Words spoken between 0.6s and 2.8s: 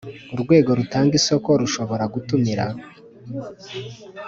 rutanga isoko rushobora gutumira